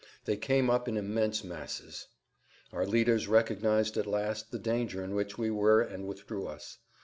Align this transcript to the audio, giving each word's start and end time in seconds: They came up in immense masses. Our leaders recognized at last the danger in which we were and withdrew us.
They 0.25 0.35
came 0.35 0.67
up 0.71 0.87
in 0.87 0.97
immense 0.97 1.43
masses. 1.43 2.07
Our 2.73 2.87
leaders 2.87 3.27
recognized 3.27 3.97
at 3.97 4.07
last 4.07 4.49
the 4.49 4.57
danger 4.57 5.03
in 5.03 5.13
which 5.13 5.37
we 5.37 5.51
were 5.51 5.79
and 5.79 6.07
withdrew 6.07 6.47
us. 6.47 6.79